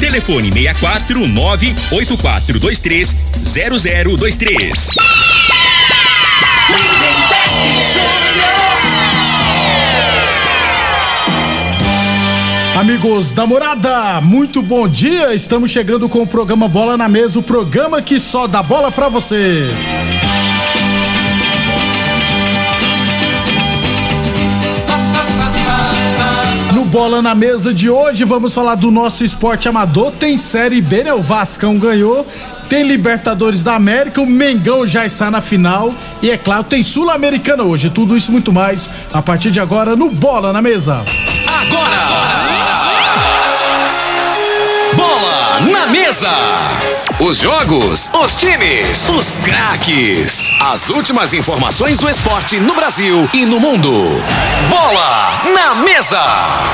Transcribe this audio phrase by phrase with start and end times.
[0.00, 4.88] Telefone 64 98423 0023.
[12.78, 15.34] Amigos da morada, muito bom dia.
[15.34, 19.10] Estamos chegando com o programa Bola na Mesa o programa que só dá bola pra
[19.10, 19.68] você.
[26.90, 30.10] Bola na Mesa de hoje, vamos falar do nosso esporte amador.
[30.10, 31.14] Tem Série B, né?
[31.14, 32.26] O Vascão ganhou.
[32.68, 35.94] Tem Libertadores da América, o Mengão já está na final.
[36.20, 37.90] E é claro, tem Sul-Americana hoje.
[37.90, 41.04] Tudo isso e muito mais a partir de agora no Bola na Mesa.
[41.46, 42.00] Agora!
[44.96, 46.28] Bola na mesa!
[47.30, 50.50] Os jogos, os times, os craques.
[50.60, 54.20] As últimas informações do esporte no Brasil e no mundo.
[54.68, 56.20] Bola na mesa!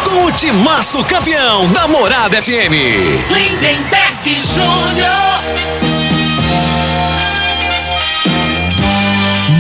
[0.03, 2.72] Com o timaço campeão da Morada FM.
[3.28, 5.43] Lindenberg Júnior.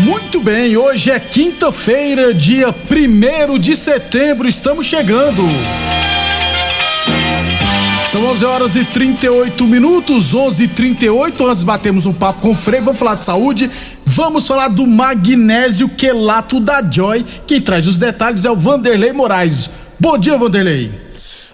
[0.02, 5.46] Muito bem, hoje é quinta-feira, dia 1 de setembro, estamos chegando.
[8.06, 12.54] São 11 horas e 38 minutos, 11 e 38 Nós batemos um papo com o
[12.54, 13.68] Frei, vamos falar de saúde,
[14.04, 17.24] vamos falar do magnésio quelato da Joy.
[17.46, 19.68] Quem traz os detalhes é o Vanderlei Moraes.
[19.98, 21.05] Bom dia, Vanderlei.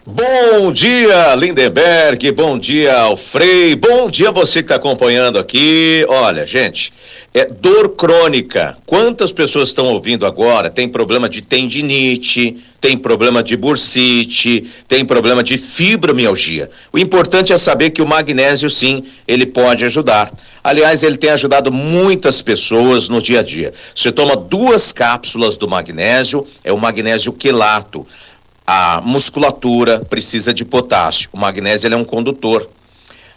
[0.04, 2.32] Bom dia, Lindenberg.
[2.32, 3.76] Bom dia ao Frei.
[3.76, 6.04] Bom dia você que está acompanhando aqui.
[6.08, 6.92] Olha, gente,
[7.32, 8.76] é dor crônica.
[8.84, 10.68] Quantas pessoas estão ouvindo agora?
[10.68, 16.68] Tem problema de tendinite, tem problema de bursite, tem problema de fibromialgia.
[16.92, 20.32] O importante é saber que o magnésio, sim, ele pode ajudar.
[20.64, 23.72] Aliás, ele tem ajudado muitas pessoas no dia a dia.
[23.94, 28.04] Você toma duas cápsulas do magnésio, é o magnésio quelato
[28.74, 31.28] a musculatura precisa de potássio.
[31.30, 32.66] O magnésio é um condutor.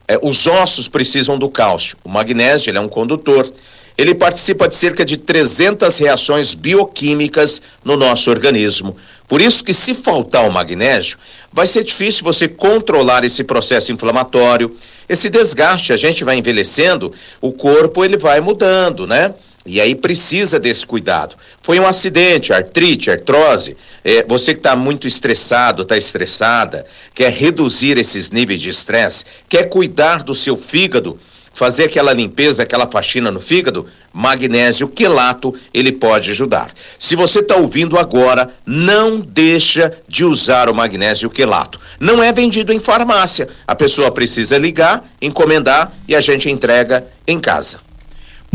[0.07, 1.97] É, os ossos precisam do cálcio.
[2.05, 3.51] O magnésio é um condutor.
[3.97, 8.95] Ele participa de cerca de 300 reações bioquímicas no nosso organismo.
[9.27, 11.17] Por isso que se faltar o magnésio,
[11.51, 14.73] vai ser difícil você controlar esse processo inflamatório,
[15.09, 15.91] esse desgaste.
[15.91, 19.33] A gente vai envelhecendo, o corpo ele vai mudando, né?
[19.65, 21.35] E aí precisa desse cuidado.
[21.61, 23.75] Foi um acidente, artrite, artrose.
[24.03, 29.63] É, você que está muito estressado, está estressada, quer reduzir esses níveis de estresse, quer
[29.63, 31.17] cuidar do seu fígado,
[31.51, 36.71] fazer aquela limpeza, aquela faxina no fígado, magnésio quelato, ele pode ajudar.
[36.99, 41.79] Se você está ouvindo agora, não deixa de usar o magnésio quelato.
[41.99, 43.47] Não é vendido em farmácia.
[43.65, 47.79] A pessoa precisa ligar, encomendar e a gente entrega em casa.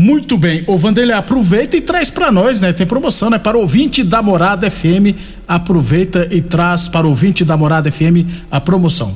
[0.01, 2.73] Muito bem, ô Vanderlei, aproveita e traz para nós, né?
[2.73, 3.37] Tem promoção, né?
[3.37, 5.15] Para ouvinte da Morada FM,
[5.47, 9.15] aproveita e traz para ouvinte da Morada FM a promoção.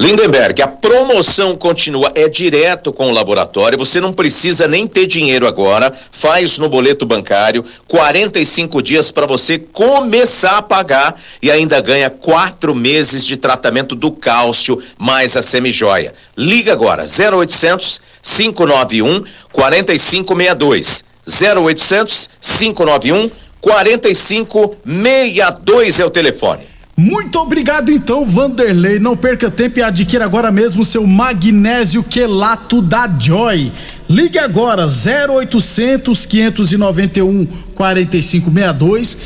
[0.00, 5.46] Lindenberg, a promoção continua, é direto com o laboratório, você não precisa nem ter dinheiro
[5.46, 12.08] agora, faz no boleto bancário, 45 dias para você começar a pagar e ainda ganha
[12.08, 16.14] quatro meses de tratamento do cálcio mais a semijoia.
[16.34, 21.04] Liga agora, 0800 591 4562.
[21.28, 23.30] 0800 591
[23.60, 26.69] 4562 é o telefone.
[27.02, 28.98] Muito obrigado então, Vanderlei.
[28.98, 33.72] Não perca tempo e adquira agora mesmo seu magnésio quelato da Joy.
[34.06, 39.16] Ligue agora 0800 591 4562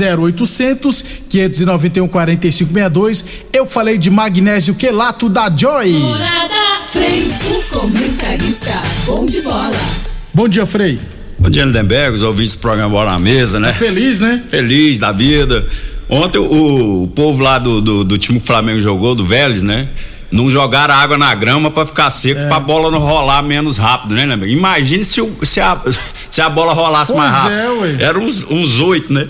[0.00, 3.24] 0800 591 4562.
[3.52, 5.90] Eu falei de magnésio quelato da Joy.
[5.90, 6.54] Morada
[6.88, 9.72] Frei, o comentarista bom de bola.
[10.32, 11.00] Bom dia, Frei.
[11.36, 13.72] Bom dia, Lindenberg, os ouvintes do programa Bola na Mesa, né?
[13.72, 14.40] Tá feliz, né?
[14.48, 15.66] Feliz da vida.
[16.08, 19.62] Ontem o, o povo lá do, do, do time que o Flamengo jogou, do Vélez,
[19.62, 19.88] né?
[20.30, 22.48] Não jogaram água na grama para ficar seco, é.
[22.48, 24.52] pra bola não rolar menos rápido, né, Lindenberg?
[24.52, 25.80] Imagine se, o, se, a,
[26.30, 27.52] se a bola rolasse Pois mais rápido.
[27.52, 27.96] é, ué.
[28.00, 29.28] Era uns, uns oito, né?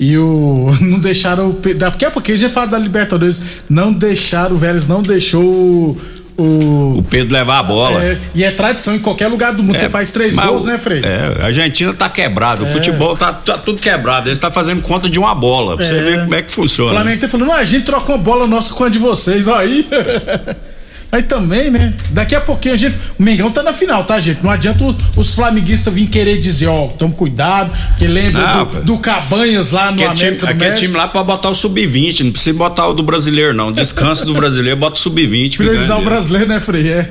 [0.00, 0.70] E o.
[0.80, 1.56] Não deixaram.
[1.76, 3.62] Daqui a pouquinho a gente fala da Libertadores.
[3.70, 5.96] Não deixaram, o Vélez não deixou
[6.38, 6.98] o.
[6.98, 8.02] O, Pedro levar a bola.
[8.02, 9.76] É, e é tradição em qualquer lugar do mundo.
[9.76, 11.02] É, você faz três gols, o, né, Frei?
[11.04, 12.64] É, a Argentina tá quebrado.
[12.64, 12.70] O é.
[12.70, 14.28] futebol tá, tá, tudo quebrado.
[14.28, 15.76] Eles tá fazendo conta de uma bola.
[15.76, 16.02] Pra você é.
[16.02, 16.90] ver como é que funciona.
[16.90, 19.48] O Flamengo tá falando, a gente troca uma bola nossa com a de vocês.
[19.48, 19.86] Ó, aí.
[21.12, 21.92] Aí também, né?
[22.08, 22.96] Daqui a pouquinho a gente.
[23.18, 24.42] O Mengão tá na final, tá, gente?
[24.42, 24.82] Não adianta
[25.14, 30.02] os, flamenguistas virem querer dizer, ó, tome cuidado, que lembra do, do, Cabanhas lá no
[30.02, 32.94] América é time, Aqui é time lá pra botar o sub-20, não precisa botar o
[32.94, 33.70] do brasileiro, não.
[33.70, 35.58] Descanso do brasileiro, bota o sub-20.
[35.58, 36.90] Priorizar o brasileiro, né, Frei?
[36.90, 37.10] É.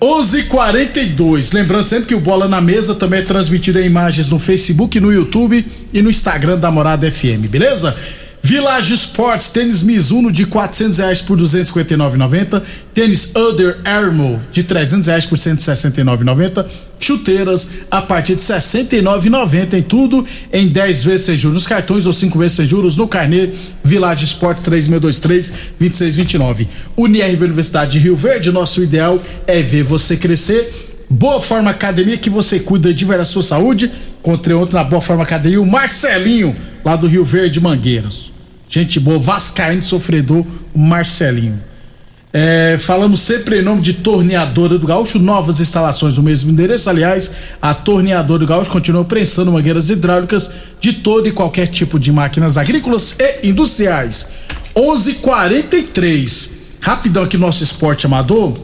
[0.00, 1.52] 11:42.
[1.52, 5.12] Lembrando sempre que o Bola na Mesa também é transmitido em imagens no Facebook, no
[5.12, 7.94] YouTube e no Instagram da Morada FM, beleza?
[8.44, 12.62] Village Sports, tênis Mizuno de 400 reais por 259,90.
[12.92, 16.66] Tênis Other Armo de 300 reais por 169,90.
[17.00, 22.12] Chuteiras a partir de 69,90 em tudo, em 10 vezes sem juros nos cartões ou
[22.12, 23.48] 5 vezes sem juros no carnê
[23.82, 26.66] Village Sports 3623-2629.
[26.98, 30.70] Unirv Universidade de Rio Verde, nosso ideal é ver você crescer.
[31.08, 33.90] Boa Forma Academia, que você cuida de ver a sua saúde.
[34.20, 36.54] Encontrei ontem na Boa Forma Academia o Marcelinho,
[36.84, 38.33] lá do Rio Verde Mangueiras.
[38.74, 40.44] Gente boa, Vascaíno sofredor,
[40.74, 41.62] Marcelinho.
[42.32, 46.90] É, falamos sempre em nome de Torneadora do Gaúcho, novas instalações no mesmo endereço.
[46.90, 47.30] Aliás,
[47.62, 50.50] a Torneadora do Gaúcho continua prensando mangueiras hidráulicas
[50.80, 54.26] de todo e qualquer tipo de máquinas agrícolas e industriais.
[54.74, 56.48] 11:43.
[56.80, 58.54] Rapidão aqui nosso esporte amador.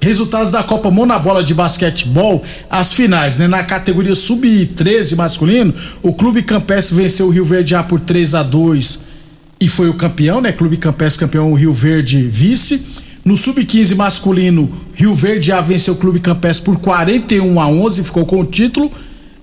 [0.00, 3.46] Resultados da Copa Monabola de basquetebol, as finais, né?
[3.46, 8.42] Na categoria sub-13 masculino, o Clube Campestre venceu o Rio Verde A por 3 a
[8.42, 9.09] 2
[9.60, 10.52] e foi o campeão, né?
[10.52, 12.80] Clube Campestre campeão, Rio Verde vice.
[13.22, 18.24] No sub-15 masculino, Rio Verde já venceu o Clube Campestre por 41 a 11, ficou
[18.24, 18.90] com o título.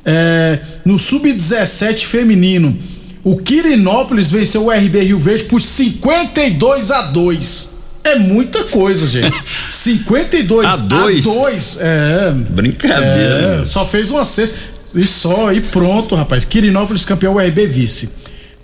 [0.04, 2.76] É, no sub-17 feminino,
[3.24, 7.70] o Quirinópolis venceu o RB Rio Verde por 52 a 2.
[8.04, 9.38] É muita coisa, gente.
[9.70, 11.28] 52 a 2.
[11.28, 12.32] A 2 é.
[12.32, 13.62] Brincadeira.
[13.62, 14.58] É, só fez uma sexta.
[14.96, 16.46] E só, e pronto, rapaz.
[16.46, 18.10] Quirinópolis campeão, o RB vice.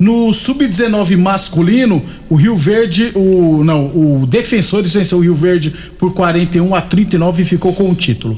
[0.04, 6.14] No sub-19 masculino, o Rio Verde, o não, o Defensores venceu o Rio Verde por
[6.14, 8.38] 41 a 39 e ficou com o título.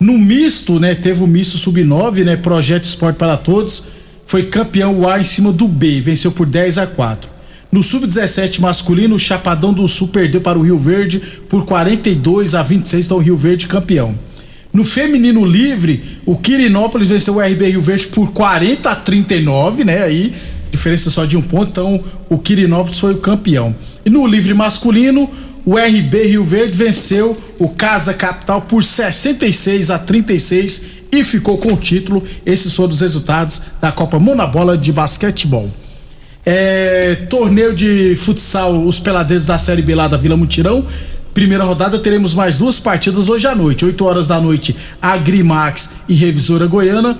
[0.00, 3.84] No misto, né, teve o misto sub-9, né, Projeto Esporte para Todos,
[4.26, 7.30] foi campeão A em cima do B, venceu por 10 a 4.
[7.70, 12.64] No sub-17 masculino, o Chapadão do Sul perdeu para o Rio Verde por 42 a
[12.64, 14.12] 26, então o Rio Verde campeão.
[14.72, 20.02] No feminino livre, o Quirinópolis venceu o RB Rio Verde por 40 a 39, né?
[20.02, 20.32] Aí
[20.80, 23.76] diferença só de um ponto, então o Quirinópolis foi o campeão.
[24.04, 25.30] E no livre masculino,
[25.64, 31.74] o RB Rio Verde venceu o Casa Capital por 66 a 36 e ficou com
[31.74, 32.24] o título.
[32.46, 35.70] Esses foram os resultados da Copa Monabola de basquetebol.
[36.46, 40.82] É, torneio de futsal, os peladeiros da Série B lá da Vila Mutirão.
[41.34, 43.84] Primeira rodada teremos mais duas partidas hoje à noite.
[43.84, 47.18] 8 horas da noite, Agrimax e Revisora Goiana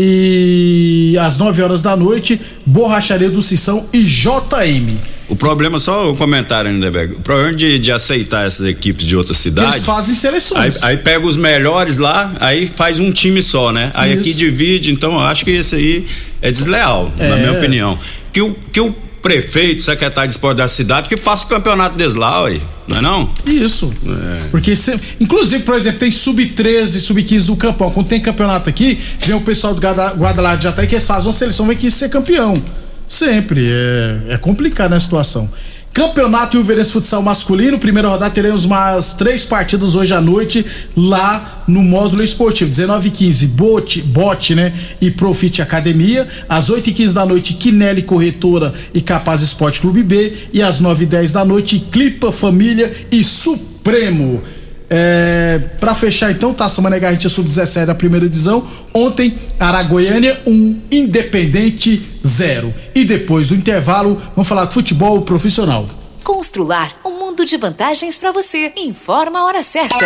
[0.00, 4.96] e às 9 horas da noite, Borracharia do Sissão e JM.
[5.28, 7.14] O problema, só o um comentário, Lindeberg.
[7.14, 9.74] O problema de, de aceitar essas equipes de outras cidades.
[9.74, 10.82] Eles fazem seleções.
[10.82, 13.90] Aí, aí, pega os melhores lá, aí faz um time só, né?
[13.92, 14.20] Aí Isso.
[14.20, 16.06] aqui divide, então eu acho que esse aí
[16.40, 17.28] é desleal, é.
[17.28, 17.98] na minha opinião.
[18.32, 18.94] Que o, que o
[19.28, 22.58] prefeito, secretário de esporte da cidade, que faça o campeonato deles lá, ué.
[22.88, 23.30] Não é não?
[23.46, 23.92] Isso.
[24.06, 24.48] É.
[24.50, 27.90] Porque, se, inclusive, por exemplo, tem sub-13, sub-15 do campão.
[27.90, 31.26] Quando tem campeonato aqui, vem o pessoal do Guadalajara já tá aí que eles fazem
[31.26, 32.54] uma seleção, vem aqui ser campeão.
[33.06, 33.68] Sempre.
[33.70, 35.50] É, é complicado a situação.
[35.98, 40.64] Campeonato Rio Verense Futsal Masculino, primeira rodada, teremos umas três partidas hoje à noite
[40.96, 42.70] lá no módulo esportivo.
[42.70, 44.72] 19 h 15 Bote, Bote, né?
[45.00, 46.24] E Profit Academia.
[46.48, 50.32] Às 8 h 15 da noite, Quinelli Corretora e Capaz Esporte Clube B.
[50.52, 54.40] E às 9 h 10 da noite, Clipa Família e Supremo.
[54.90, 58.66] É, para fechar então, Taça Mané Garrincha Sub-17 da primeira divisão.
[58.94, 62.72] Ontem, Aragoiânia 1, um, Independente 0.
[62.94, 65.86] E depois do intervalo, vamos falar de futebol profissional.
[66.24, 68.72] Constrular um mundo de vantagens para você.
[68.76, 69.96] Informa a hora certa.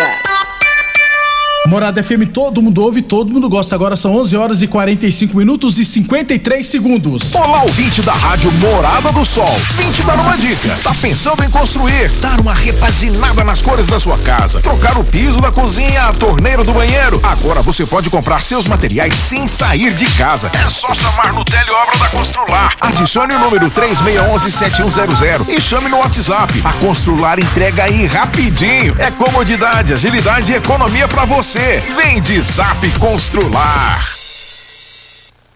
[1.68, 3.76] Morada FM, todo mundo ouve, todo mundo gosta.
[3.76, 7.32] Agora são 11 horas e 45 minutos e 53 segundos.
[7.36, 9.56] Olá, ouvinte da Rádio Morada do Sol.
[9.76, 10.76] Vim te dar uma dica.
[10.82, 15.40] Tá pensando em construir, dar uma repaginada nas cores da sua casa, trocar o piso
[15.40, 17.20] da cozinha, a torneira do banheiro?
[17.22, 20.50] Agora você pode comprar seus materiais sem sair de casa.
[20.52, 22.74] É só chamar no Teleobra da Constrular.
[22.80, 26.60] Adicione o número 3611-7100 e chame no WhatsApp.
[26.64, 28.96] A Constrular entrega aí rapidinho.
[28.98, 31.80] É comodidade, agilidade e economia para você você.
[31.80, 34.08] Vem de Zap Constrular.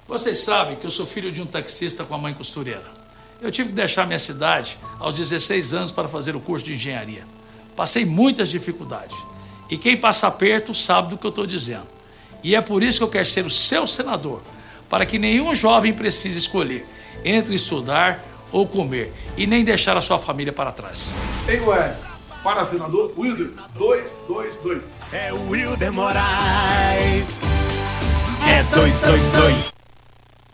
[0.06, 2.84] Vocês sabem que eu sou filho de um taxista com a mãe costureira.
[3.40, 7.24] Eu tive que deixar minha cidade aos 16 anos para fazer o curso de engenharia.
[7.74, 9.16] Passei muitas dificuldades.
[9.70, 11.86] E quem passa perto sabe do que eu estou dizendo.
[12.44, 14.42] E é por isso que eu quero ser o seu senador,
[14.90, 16.86] para que nenhum jovem precise escolher
[17.24, 18.22] entre estudar
[18.52, 21.14] ou comer e nem deixar a sua família para trás.
[21.48, 22.04] Em Goiás,
[22.44, 24.95] para senador, Wilder 222.
[25.12, 27.40] É o Wilder Moraes.
[28.44, 29.75] É 222.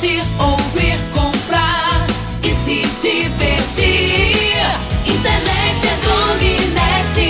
[0.00, 2.06] assistir, ouvir, comprar
[2.42, 4.56] e se divertir.
[5.04, 7.28] Internet é Dominete.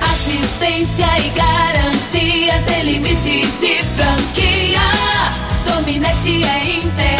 [0.00, 4.80] Assistência e garantia sem limite de franquia.
[5.66, 7.19] Dominete é internet.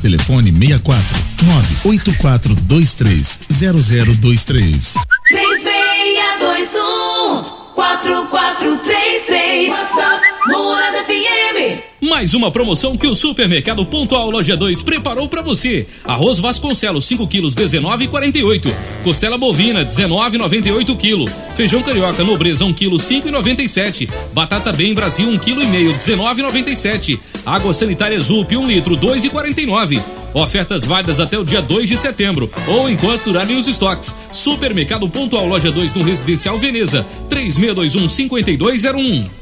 [0.00, 0.96] Telefone 64
[1.84, 4.96] 98423 0023.
[5.28, 8.91] 3621 4433 WhatsApp Morada FM.
[12.02, 15.86] Mais uma promoção que o Supermercado Pontual Loja 2 preparou para você.
[16.04, 18.74] Arroz Vasconcelos 5 quilos 19,48.
[19.04, 21.32] Costela bovina 19,98 kg.
[21.54, 24.10] Feijão carioca nobreza 1 kg 5,97.
[24.32, 27.20] Batata bem Brasil 1 kg e meio 19,97.
[27.46, 30.02] Água sanitária Zup 1 litro 2,49.
[30.34, 34.14] Ofertas válidas até o dia 2 de setembro ou enquanto durarem os estoques.
[34.30, 39.41] Supermercado Pontual Loja 2 no Residencial Veneza 3621 5201.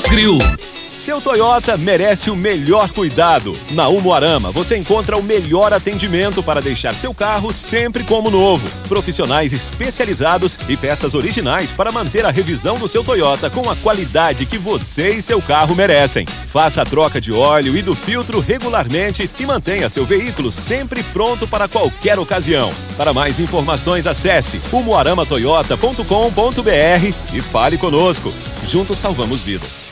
[0.00, 0.38] Grill.
[0.96, 3.56] Seu Toyota merece o melhor cuidado.
[3.70, 8.68] Na Umuarama você encontra o melhor atendimento para deixar seu carro sempre como novo.
[8.88, 14.46] Profissionais especializados e peças originais para manter a revisão do seu Toyota com a qualidade
[14.46, 16.26] que você e seu carro merecem.
[16.26, 21.48] Faça a troca de óleo e do filtro regularmente e mantenha seu veículo sempre pronto
[21.48, 22.72] para qualquer ocasião.
[22.96, 28.32] Para mais informações, acesse umuaramatoyota.com.br e fale conosco.
[28.66, 29.91] Juntos salvamos vidas.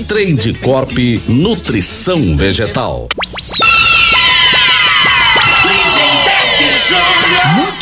[0.07, 3.07] Trade Corp Nutrição Vegetal.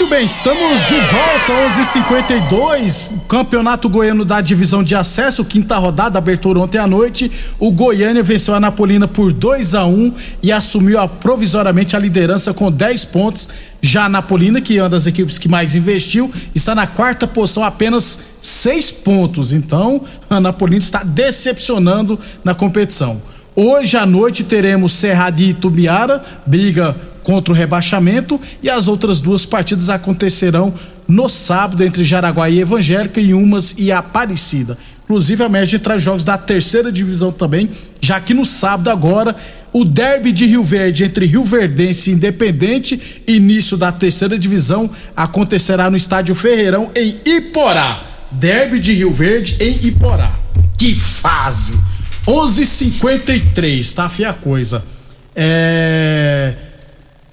[0.10, 3.28] Bem, estamos de volta, 11:52.
[3.28, 7.32] Campeonato Goiano da divisão de acesso, quinta rodada, abertura ontem à noite.
[7.60, 12.56] O Goiânia venceu a Napolina por 2 a 1 e assumiu a, provisoriamente a liderança
[12.56, 13.50] com 10 pontos.
[13.84, 17.64] Já a Napolina, que é uma das equipes que mais investiu, está na quarta posição,
[17.64, 19.54] apenas seis pontos.
[19.54, 23.22] Então, a Napolina está decepcionando na competição.
[23.56, 29.46] Hoje à noite teremos Cerrado e Tubiara, briga contra o rebaixamento, e as outras duas
[29.46, 30.74] partidas acontecerão
[31.08, 34.78] no sábado entre Jaraguá e Evangélica e Umas e Aparecida.
[35.04, 37.68] Inclusive, a média traz jogos da terceira divisão também,
[38.00, 39.36] já que no sábado agora
[39.74, 45.90] o derby de Rio Verde entre Rio Verdense e Independente, início da terceira divisão, acontecerá
[45.90, 48.04] no estádio Ferreirão em Iporá.
[48.32, 50.32] Derby de Rio Verde em Iporá.
[50.78, 51.74] Que fase!
[52.28, 54.84] 11:53, tá feia a coisa.
[55.36, 56.69] É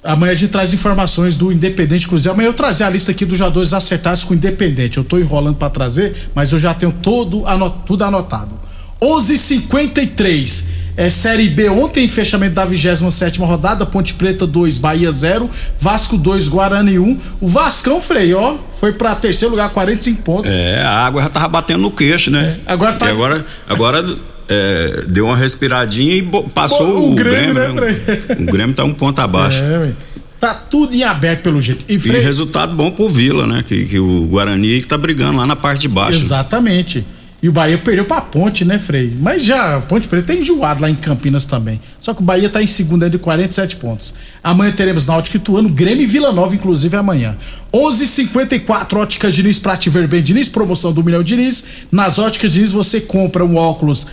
[0.07, 2.35] Amanhã a gente traz informações do Independente Cruzeiro.
[2.35, 4.99] Amanhã eu trazer a lista aqui dos jogadores acertados com o Independente.
[4.99, 8.53] Eu tô enrolando para trazer, mas eu já tenho todo anot tudo anotado.
[9.01, 16.17] 11:53 é Série B ontem, fechamento da 27 rodada, Ponte Preta 2, Bahia 0, Vasco
[16.17, 17.19] 2, Guarani 1.
[17.39, 20.51] O Vascão, Freio, ó, foi pra terceiro lugar, 45 pontos.
[20.51, 22.57] É, a água já tava batendo no queixo, né?
[22.67, 23.07] É, agora tá.
[23.07, 24.07] E agora, agora
[24.49, 26.23] é, deu uma respiradinha e
[26.55, 28.01] passou o, o, Grêmio, Grêmio né?
[28.39, 29.63] O Grêmio tá um ponto abaixo.
[29.63, 29.93] É,
[30.39, 31.85] tá tudo em aberto pelo jeito.
[31.89, 32.19] E, Fre...
[32.19, 33.65] e resultado bom pro Vila, né?
[33.67, 36.19] Que, que o Guarani tá brigando lá na parte de baixo.
[36.19, 37.05] Exatamente.
[37.43, 39.13] E o Bahia perdeu pra Ponte, né, Frei?
[39.21, 41.81] Mas já, Ponte Preta tem enjoado lá em Campinas também.
[42.01, 44.15] Só que o Bahia tá em segunda de 47 pontos.
[44.43, 47.37] Amanhã teremos Náutico Ituano, Grêmio e Vila Nova, inclusive amanhã.
[47.73, 51.65] 11:54 Óticas Diniz, Prate Ver Bem Diniz, promoção do Milhão Diniz.
[51.93, 54.07] Nas Óticas Diniz você compra um óculos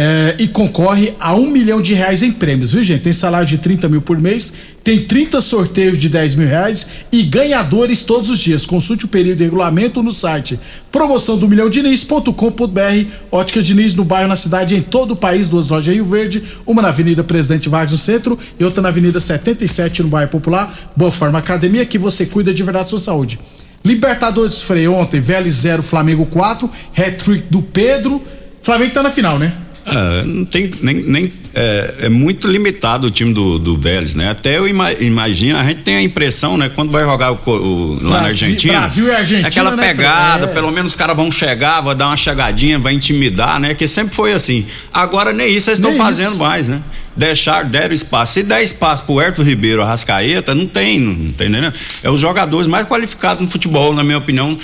[0.00, 3.02] é, e concorre a um milhão de reais em prêmios, viu gente?
[3.02, 4.52] Tem salário de 30 mil por mês,
[4.84, 8.64] tem 30 sorteios de 10 mil reais e ganhadores todos os dias.
[8.64, 10.56] Consulte o período de regulamento no site
[10.92, 13.10] promoção do milhão Diniz.com.br.
[13.32, 15.48] Ótica Diniz no bairro, na cidade, em todo o país.
[15.48, 18.90] Duas lojas em Rio Verde, uma na Avenida Presidente Vargas no centro e outra na
[18.90, 20.92] Avenida 77 no bairro Popular.
[20.94, 23.40] Boa Forma Academia, que você cuida de verdade da sua saúde.
[23.84, 28.22] Libertadores Frei ontem, Vélez 0, Flamengo 4, hat-trick do Pedro.
[28.62, 29.52] Flamengo tá na final, né?
[29.90, 34.30] É, não tem nem, nem é, é, muito limitado o time do, do Vélez, né?
[34.30, 36.70] Até eu ima, imagino, a gente tem a impressão, né?
[36.74, 40.44] Quando vai jogar o, o, lá Brasil, na Argentina, Brasil e Argentina, aquela né, pegada,
[40.44, 40.48] é.
[40.48, 43.74] pelo menos os caras vão chegar, vai dar uma chegadinha, vai intimidar, né?
[43.74, 44.66] Que sempre foi assim.
[44.92, 46.38] Agora nem isso eles estão fazendo isso.
[46.38, 46.80] mais, né?
[47.16, 48.34] Deixar, deram espaço.
[48.34, 51.72] Se der espaço pro Herto Ribeiro, a Rascaeta, não tem, não, não tem, né?
[52.02, 54.56] É os jogadores mais qualificados no futebol, na minha opinião,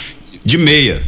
[0.44, 1.02] de meia.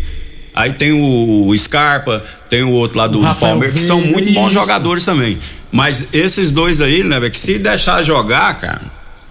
[0.56, 4.52] Aí tem o, o Scarpa, tem o outro lá do Palmeiras, que são muito bons
[4.52, 5.38] jogadores também.
[5.70, 8.80] Mas esses dois aí, né, que se deixar jogar, cara,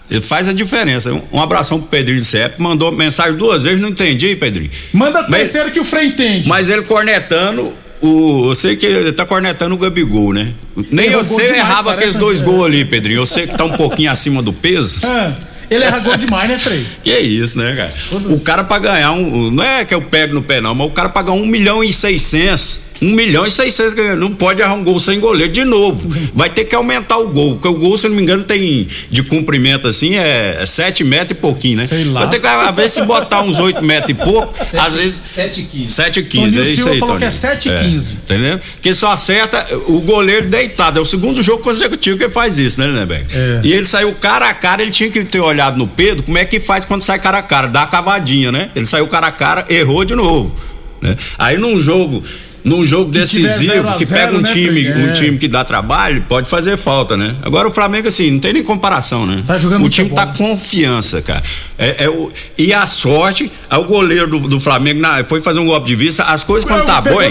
[0.09, 1.11] ele faz a diferença.
[1.11, 4.69] Um, um abração pro Pedrinho do CEP, mandou mensagem duas vezes, não entendi, Pedrinho.
[4.93, 6.47] Manda terceiro que o Frei entende.
[6.47, 10.53] Mas ele cornetando o, eu sei que ele tá cornetando o Gabigol, né?
[10.91, 12.45] Nem eu sei errava aqueles dois é.
[12.45, 13.19] gols ali, Pedrinho.
[13.19, 15.05] Eu sei que tá um pouquinho acima do peso.
[15.07, 15.33] É.
[15.69, 16.86] Ele erra gol demais, né, Frei?
[17.04, 17.93] Que é isso, né, cara?
[18.30, 19.51] O cara pra ganhar um.
[19.51, 21.91] Não é que eu pego no pé, não, mas o cara pagar um milhão e
[21.91, 24.19] seiscentos Um milhão e seiscentos ganhando.
[24.19, 26.08] Não pode errar um gol sem goleiro de novo.
[26.34, 27.53] Vai ter que aumentar o gol.
[27.53, 31.41] Porque o gol, se não me engano, tem de comprimento assim, é sete metros e
[31.41, 31.86] pouquinho, né?
[31.86, 32.21] Sei lá.
[32.21, 35.21] Vai ter que, às vezes, se botar uns oito metros e pouco, às vezes.
[35.23, 35.89] 7 15.
[35.89, 37.41] 7 e 15, Toninho é isso Silva aí, falou que é Toninho.
[37.41, 38.13] 7 e 15.
[38.13, 38.60] Entendeu?
[38.60, 40.99] Porque só acerta o goleiro deitado.
[40.99, 43.25] É o segundo jogo consecutivo que ele faz isso, né, Lindeberg?
[43.31, 43.62] É.
[43.63, 46.45] E ele saiu cara a cara, ele tinha que ter olhado no Pedro, como é
[46.45, 47.67] que faz quando sai cara a cara?
[47.67, 48.69] Dá a cavadinha, né?
[48.75, 50.55] Ele saiu cara a cara, errou de novo.
[51.01, 51.15] Né?
[51.38, 52.23] Aí num jogo.
[52.65, 54.91] Num jogo Que decisivo, a que zero, pega um né, time, Frei?
[55.06, 55.13] um É.
[55.13, 57.36] time que dá trabalho, pode fazer falta, né?
[57.43, 59.43] Agora o Flamengo, assim, não tem nem comparação, né?
[59.45, 61.43] Tá jogando o time tá confiança, cara.
[61.78, 65.60] É, é o, e a sorte, aí o goleiro do, do Flamengo na- foi fazer
[65.60, 67.21] um golpe de vista, as coisas quando tá boa.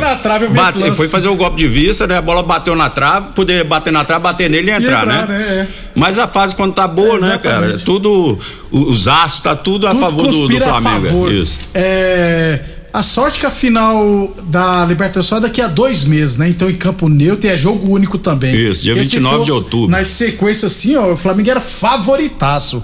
[0.94, 2.16] Foi fazer o golpe de vista, né?
[2.18, 5.38] A bola bateu na trave, poderia bater na trave, bater nele e entrar, entrar, né?
[5.38, 5.44] né?
[5.44, 5.66] É.
[5.96, 7.76] Mas a fase quando tá boa, É, né, cara?
[7.78, 8.38] Tudo.
[8.70, 11.06] Os astros, tá tudo a Tudo favor do, do conspira a Flamengo.
[11.06, 11.32] favor.
[11.32, 11.58] Isso.
[11.74, 12.60] É,
[12.94, 16.48] a sorte que a final da Libertadores só é daqui a dois meses, né?
[16.48, 18.54] Então em campo neutro e é jogo único também.
[18.54, 19.90] Isso, dia Porque se 29 de fosse outubro.
[19.90, 22.82] Na sequência assim, ó, o Flamengo era favoritaço.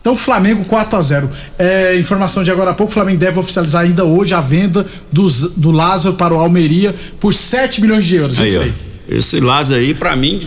[0.00, 3.82] Então Flamengo 4 a 0 é, Informação de agora a pouco, o Flamengo deve oficializar
[3.82, 8.40] ainda hoje a venda dos- do Lázaro para o Almeria por 7 milhões de euros.
[8.40, 8.64] Aí, ó.
[9.08, 10.40] Esse Lázaro aí, pra mim,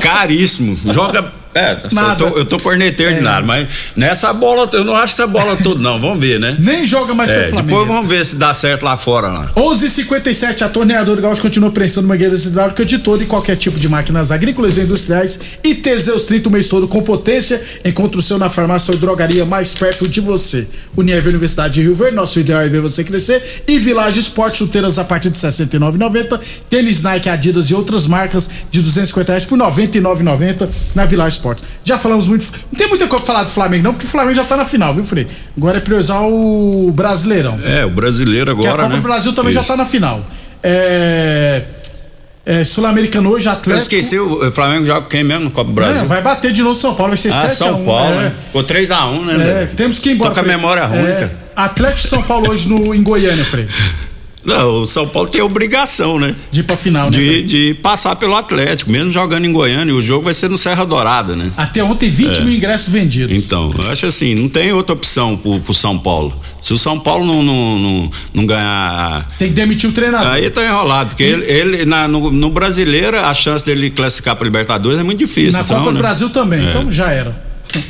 [0.00, 0.76] caríssimo.
[0.92, 1.32] Joga.
[1.54, 2.24] É, Nada.
[2.24, 5.56] eu tô, eu tô corneteiro de nada, mas nessa bola, eu não acho essa bola
[5.56, 6.00] toda, não.
[6.00, 6.56] Vamos ver, né?
[6.58, 7.68] Nem joga mais É, pelo Flamengo.
[7.68, 9.52] depois vamos ver se dá certo lá fora lá.
[9.56, 14.32] 11:57 a torneadora Gaúcho continua prestando mangueiras hidráulicas de todo e qualquer tipo de máquinas
[14.32, 17.62] agrícolas e industriais e Teseus 30 o mês todo com potência.
[17.84, 20.66] Encontre o seu na farmácia ou drogaria mais perto de você.
[20.96, 23.62] Unieve Universidade de Rio Verde, nosso ideal é ver você crescer.
[23.68, 26.40] E Village Esporte, chuteiras a partir de R$ 69,90.
[26.68, 31.62] Tênis Nike, Adidas e outras marcas de 250 reais por R$ 99,90 na Village Esporte.
[31.84, 32.50] Já falamos muito.
[32.72, 34.64] Não tem muita coisa pra falar do Flamengo, não, porque o Flamengo já tá na
[34.64, 35.26] final, viu, Frei?
[35.56, 37.58] Agora é priorizar o Brasileirão.
[37.62, 39.00] É, o brasileiro Porque a agora, Copa né?
[39.00, 39.68] do Brasil também já Isso.
[39.68, 40.24] tá na final.
[40.62, 41.62] É.
[42.46, 43.82] é, Sul-Americano hoje, Eu Atlético.
[43.82, 46.04] esqueci, o o Flamengo joga quem mesmo no Copa do Brasil?
[46.04, 48.14] É, vai bater de novo São Paulo, vai ser ah, 7 São a 1 Paulo,
[48.14, 48.24] é.
[48.24, 48.32] né?
[48.46, 49.48] Ficou 3x1, né?
[49.62, 50.30] É, temos que ir embora.
[50.30, 51.44] Tô com a memória ruim, É, cara.
[51.56, 53.68] Atlético São Paulo hoje no, em Goiânia, Frei.
[54.44, 56.34] Não, o São Paulo tem obrigação, né?
[56.50, 57.16] De ir pra final, né?
[57.16, 59.90] De, de passar pelo Atlético, mesmo jogando em Goiânia.
[59.92, 61.50] E o jogo vai ser no Serra Dourada, né?
[61.56, 62.40] Até ontem, 20 É.
[62.42, 63.34] mil ingressos vendidos.
[63.34, 66.34] Então, eu acho assim, não tem outra opção pro, pro São Paulo.
[66.60, 69.26] Se o São Paulo não, não, não, não ganhar.
[69.38, 70.32] Tem que demitir o treinador.
[70.32, 74.44] Aí tá enrolado, porque ele, ele na- no, no brasileiro, a chance dele classificar pra
[74.44, 75.52] Libertadores é muito difícil.
[75.52, 76.00] Na então, Copa do né?
[76.00, 76.70] Brasil também, É.
[76.70, 77.44] então já era.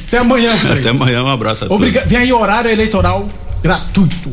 [0.09, 0.51] Até amanhã.
[0.79, 2.03] Até amanhã, um abraço a todos.
[2.07, 3.29] Vem aí horário eleitoral
[3.63, 4.33] gratuito.